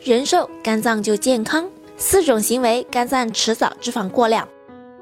[0.00, 1.68] 人瘦肝脏就健康。
[1.96, 4.46] 四种行为，肝脏迟早脂肪过量。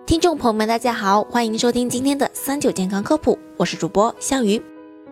[0.07, 4.61] 听众朋友们，大家好，欢迎收听今天的三九健康科普，我是主播香鱼。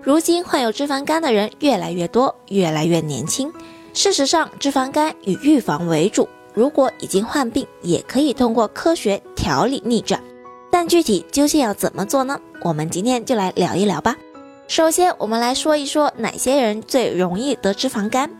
[0.02, 3.52] 如今患有脂肪肝的人越来越多，越来越年轻。
[3.92, 10.18] 事实上，脂肪肝以预防为主，如果已经患病，也可以通过科学调理逆转。
[10.70, 12.40] 但具体究竟要怎么做呢？
[12.62, 14.16] 我们今天就来聊一聊吧。
[14.66, 18.30] 首先，我们来说一说哪些人最容易得脂肪肝。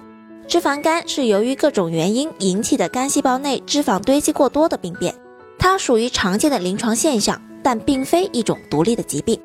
[0.47, 5.15] 脂肪肝是由于各种原因引起的肝细胞内脂肪堆积过多的病变，
[5.59, 9.41] 它属于常见的临床现象，但并非一种独立的疾病。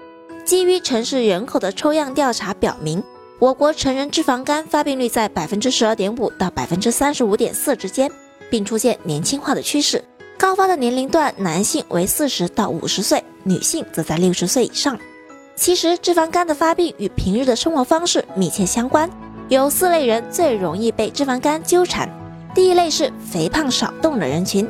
[0.45, 3.01] 基于城市人口的抽样调查表明，
[3.39, 8.11] 我国成人脂肪肝发病率在百分之十二点五到百分之三十五点四之间，
[8.49, 10.03] 并出现年轻化的趋势。
[10.37, 14.97] 高发的年龄段，男性为四十到五十岁，女性则在六十岁以上。
[15.55, 19.09] 其实，脂肪肝的发病与平日的生活方式密切相关。
[19.49, 22.07] 有四类人最容易被脂肪肝纠缠。
[22.53, 24.67] 第一类是肥胖少动的人群。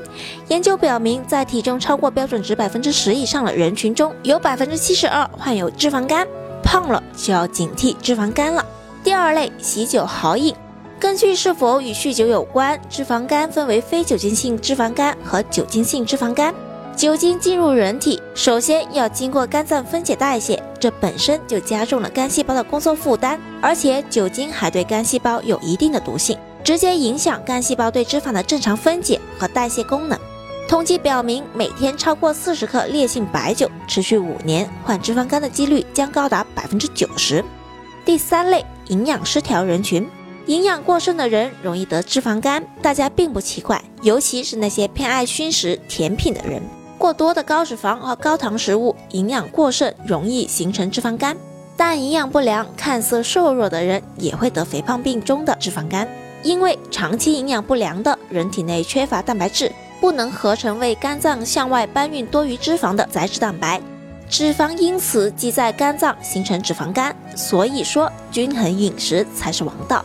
[0.48, 6.26] 研究表明，在体重超过标准值百分之十以上的人群中，有百分之七十二患有脂肪肝。
[6.64, 8.66] 胖了就要警惕脂肪肝了。
[9.04, 10.56] 第二类，喜酒好饮。
[10.98, 16.54] 根据是否与酗酒有关，脂肪肝分为非酒精性脂肪肝和酒精性脂肪肝。
[16.96, 30.18] 酒精进入人体，首先要经过肝脏分解代谢，这本身就加重了肝细胞的工作负担，而且酒精还对肝细胞有一定的毒性，直接影响肝细胞对脂肪的正常分解和代谢功能。
[30.68, 37.44] 统计表明，每天超过四十克烈性白酒，持续五年，患脂肪肝的几率将高达百分之九十。
[38.06, 40.08] 第三类，营养失调人群，
[40.46, 46.62] 营养过剩的人容易得脂肪肝，大家并不奇怪，尤其是那些偏爱熏食甜品的人。
[47.00, 51.36] 过多的高脂肪和高糖食物，营养过剩，容易形成脂肪肝。
[51.78, 56.06] 但营养不良、看似瘦弱的人也会得肥胖病中的脂肪肝，
[56.44, 63.82] 因为长期营养不良的人体内缺乏蛋白质，不能合成为肝脏向外搬运多余脂肪的载脂蛋白，
[64.30, 67.16] 脂肪因此积在肝脏，形成脂肪肝。
[67.34, 70.04] 所以说，均衡饮食才是王道。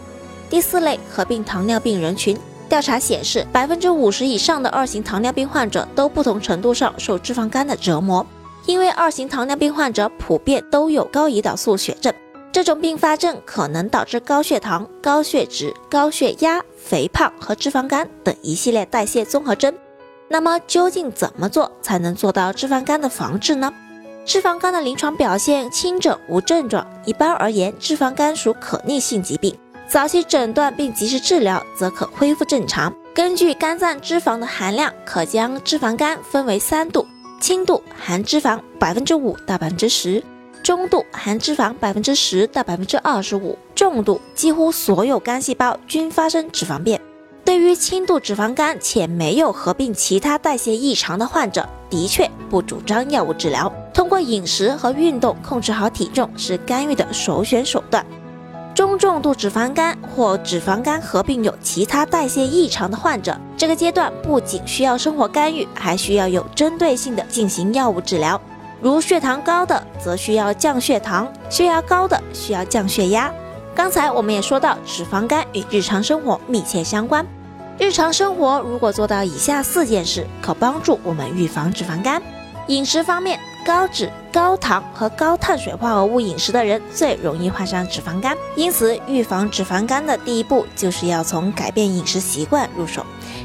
[0.49, 2.39] 第四类，合并糖尿病人群。
[2.69, 8.27] 调查显示，百分之五十以上的二型糖尿病患者都不同程度上受脂肪肝的折磨。
[8.67, 12.13] 因为二型糖尿病患者普遍都有高胰岛素血症，
[12.51, 19.75] 这种并发症可能导致高血糖、高血脂、高血压、肥胖和脂肪肝等一系列代谢综合征。
[20.29, 23.73] 那么，究竟怎么做才能做到脂肪肝的防治呢？
[24.25, 29.55] 脂肪肝的临床表现轻症无症状，一般而言，脂肪肝属可逆性疾病。
[29.95, 32.93] 早期诊断并及时治疗，则可恢复正常。
[33.15, 37.07] 根据肝脏脂肪的含量，可将脂肪肝分为三度：
[37.41, 40.21] 轻度含脂肪百分之五到百分之十，
[40.65, 47.01] 中度含脂肪百分之十到百分之二十五，重度几乎所有肝细胞均发生脂肪变。
[47.45, 58.05] 对于轻度脂肪肝且没有合并其他代谢异常的患者，的确不主张药物治疗，通过饮食和运动控制好体重是干预的首选手段。
[59.05, 68.41] 重度脂肪肝或脂肪肝合并有其他代谢异常的患者，这个阶段不仅需要生活干预，还需要有针对性的进行药物治疗。
[68.81, 73.31] 如血糖高的，则需要降血糖；血压高的，需要降血压。
[73.75, 77.27] 刚才我们也说到，脂肪肝与日常生活密切相关。
[77.79, 82.23] 日常生活如果做到以下四件事，可帮助我们预防脂肪肝。
[82.69, 83.39] 饮食方面。
[83.65, 93.05] 高脂、高糖和高碳水化合物饮食的人最容易患上脂肪肝，因此预防脂肪肝的第一步就是要从改变饮食习惯入手，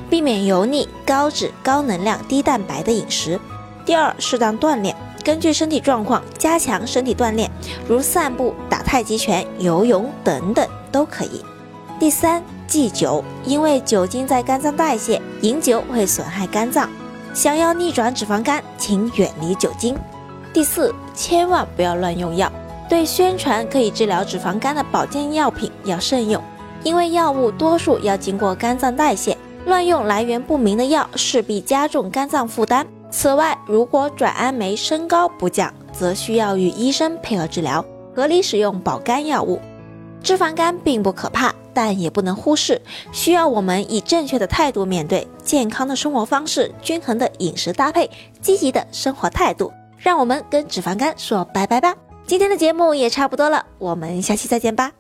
[0.10, 3.40] 避免油腻、高脂、高能量、低蛋白的饮食。
[3.86, 4.94] 第二，适当锻炼，
[5.24, 7.50] 根据身体状况加强身体锻炼，
[7.88, 11.44] 如散步、打太极拳、游泳等等都可以。
[11.98, 16.90] 第三，忌酒，因为酒精在肝脏代谢，饮酒会损害肝脏。
[17.34, 19.96] 想要逆转脂肪肝，请远离酒精。
[20.52, 22.52] 第四，千万不要乱用药。
[22.90, 26.42] 对宣传可以治疗脂肪肝的保健药品要慎用，
[26.84, 32.86] 因为药物多数要经过肝脏代谢，乱用来源不明的药势必加重肝脏负担。
[33.12, 39.60] 此外，如果转氨酶升高不降，则需要与医生配合治疗，合理使用保肝药物。
[40.24, 41.54] 脂肪肝并不可怕。
[41.72, 42.82] 但也不能忽视，
[43.14, 48.10] 需要我们以正确的态度面对健康的生活方式、均衡的饮食搭配、
[48.42, 51.96] 积极的生活态度，让我们跟脂肪肝说拜拜吧。
[52.26, 54.92] 今天的节目也差不多了，我们下期再见吧。